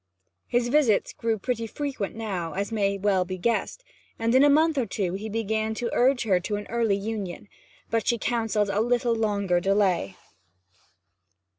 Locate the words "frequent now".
1.67-2.53